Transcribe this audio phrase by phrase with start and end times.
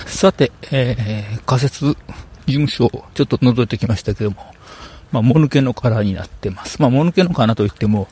[0.06, 1.96] さて、えー、仮設
[2.46, 4.36] 事務所をちょっと覗いてきましたけども、
[5.12, 6.80] まあ、もぬけの殻になってます。
[6.80, 8.08] まあ、もぬけの殻といっても、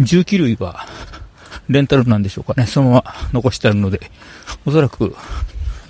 [0.00, 0.86] 重機類は、
[1.68, 2.66] レンタルなんでしょうかね。
[2.66, 4.10] そのまま残してあるので、
[4.66, 5.14] おそらく、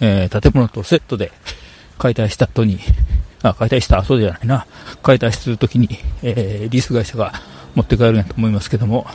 [0.00, 1.32] えー、建物とセットで
[1.98, 2.80] 解体した後に、
[3.43, 4.66] あ、解体した後じゃないな。
[5.02, 5.88] 解体するときに、
[6.22, 7.32] えー、リース会社が
[7.75, 9.07] 持って帰るんやと思いますけども、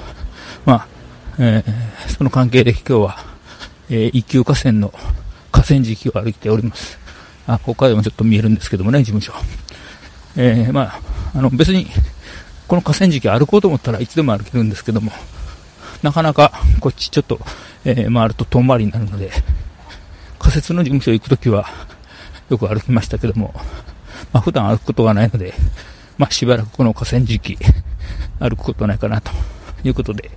[0.65, 0.87] まあ、
[1.37, 3.17] えー、その関係で今日は、
[3.89, 4.93] えー、一級河川の
[5.55, 6.99] 河川敷を歩いております。
[7.47, 9.33] あ、ここからでもちょっと見えるんですけどもね、事務所。
[10.35, 10.99] えー、まあ、
[11.33, 11.87] あの、別に、
[12.67, 15.13] この河川敷歩こうと思ったらいつでも歩けるんですけども、
[16.01, 17.39] なかなかこっちちょっと、
[17.85, 19.31] えー、回ると遠回りになるので、
[20.39, 21.67] 仮設の事務所行くときは
[22.49, 23.53] よく歩きましたけども、
[24.33, 25.53] まあ普段歩くことがないので、
[26.17, 27.57] まあしばらくこの河川敷
[28.39, 29.31] 歩くことないかなと
[29.83, 30.31] いうことで、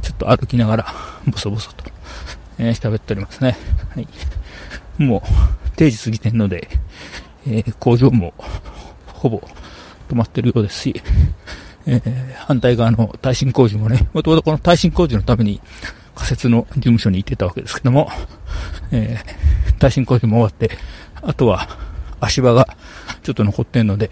[0.00, 0.86] ちょっと歩きながら
[1.26, 1.84] ボソボソと、
[2.58, 3.56] えー、喋っておりますね。
[3.94, 4.08] はい。
[4.98, 6.68] もう定時過ぎてんので、
[7.46, 8.34] えー、工場も
[9.06, 9.42] ほぼ
[10.08, 11.02] 止まってるようですし、
[11.86, 15.60] えー、反対側の耐震工事もね、もともとこの耐震工事のために
[16.14, 18.10] 仮設の事務所に行ってたわけですけども、
[18.90, 20.76] えー、耐震工事も終わって、
[21.22, 21.68] あとは
[22.20, 22.68] 足場が
[23.22, 24.10] ちょっと残ってんので、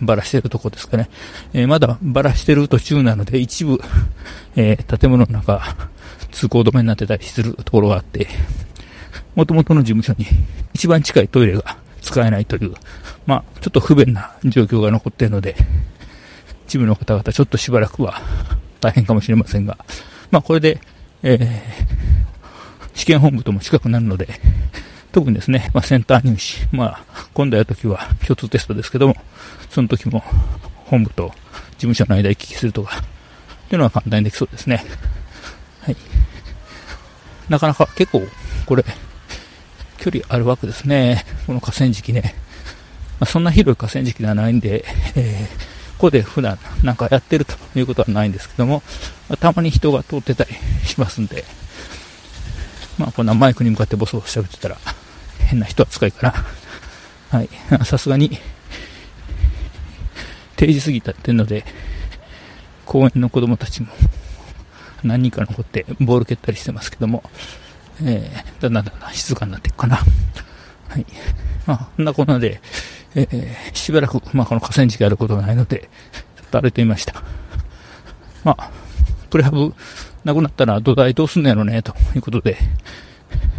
[0.00, 1.08] バラしてるとこですかね。
[1.52, 3.80] えー、まだバラしてる途中なので、一部、
[4.56, 5.76] えー、建物の中、
[6.30, 8.28] 通行止めになってたりするところがあって、
[9.34, 10.26] 元々の事務所に
[10.74, 12.74] 一番近いトイレが使えないという、
[13.26, 15.56] まあ、ちょっと不便な状況が残っているので、
[16.66, 18.20] 一部の方々ちょっとしばらくは
[18.80, 19.78] 大変かもしれませんが、
[20.30, 20.80] まあ、これで、
[21.22, 24.28] えー、試験本部とも近くなるので、
[25.12, 29.16] 特にですね、まあ、センター入試、まあ、今度やるときは共通テストですけども、
[29.68, 30.22] その時も
[30.86, 31.32] 本部と
[31.72, 34.84] 事務所の間行き来するとか、っていうのは簡単にできそうですね。
[35.82, 35.96] はい。
[37.48, 38.22] なかなか結構、
[38.66, 38.84] これ、
[40.00, 41.24] 距離あるわけですね。
[41.46, 42.34] この河川敷ね。
[43.20, 44.84] まあ、そんな広い河川敷ではないんで、
[45.14, 48.82] えー、ここで普段なんかやってるということはないんですけども、
[49.28, 50.54] まあ、たまに人が通ってたり
[50.86, 51.44] しますんで、
[52.98, 54.78] まあこんなマイクに向かってボソボソ喋ってたら
[55.38, 56.34] 変な人扱いから、
[57.30, 57.48] はい、
[57.84, 58.38] さすがに
[60.56, 61.64] 定時過ぎたってんので、
[62.86, 63.88] 公園の子供たちも
[65.02, 67.22] 何人か残ってボール蹴ったりしてますけども、
[68.02, 69.96] えー、だんだんだんだん静かになっていくかな。
[69.96, 71.06] はい。
[71.66, 72.60] まあ、こんなこんなで、
[73.14, 75.88] えー、しばらく、まあ、この河川敷やることがないので、
[76.36, 77.22] ちょっと歩いてみました。
[78.44, 78.70] まあ、
[79.28, 79.74] プレハブ
[80.24, 82.56] なくなったら土台どうすんのやろね、ということで、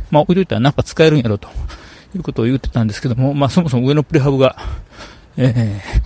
[0.09, 1.49] まあ、置いといたらなんか使えるんやろ、と
[2.15, 4.57] いうことを言ってたんですけども、まあ、そもそも上のプレハブが、
[5.37, 6.01] えー、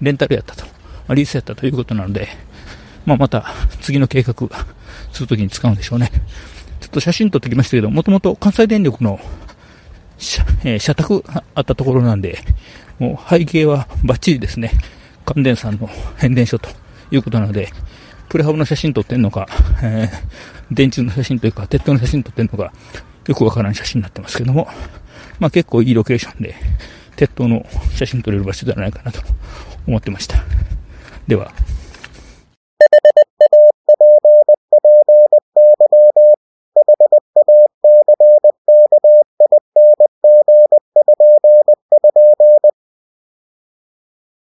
[0.00, 0.70] レンタルやったと、ま
[1.08, 2.28] あ、リースやったということなので、
[3.04, 4.34] まあ、また次の計画
[5.12, 6.10] するときに使うんでしょうね。
[6.94, 9.20] と写真撮ってきましたけど、もともと関西電力の
[10.18, 11.24] 社,、えー、社宅
[11.54, 12.38] あったところなんで、
[12.98, 14.72] もう背景はバッチリですね。
[15.26, 16.68] 関電さんの変電所と
[17.10, 17.68] いうことなので、
[18.28, 19.46] プレハブの写真撮ってんのか、
[19.82, 22.72] えー、電柱の写真というか、鉄塔の写真撮ってんのか、
[23.26, 24.68] よくわからん写真になってますけども、
[25.40, 26.54] まあ結構いいロケーションで、
[27.16, 27.66] 鉄塔の
[27.96, 29.20] 写真撮れる場所ではないかなと
[29.86, 30.42] 思ってました。
[31.26, 31.52] では。